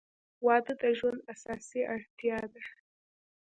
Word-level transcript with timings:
•واده 0.45 0.73
د 0.81 0.83
ژوند 0.97 1.19
اساسي 1.33 1.81
اړتیا 1.93 2.37
ده. 2.53 2.63